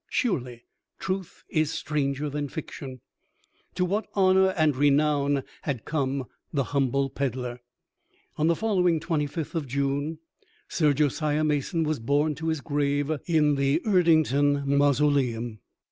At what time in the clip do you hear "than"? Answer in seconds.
2.27-2.49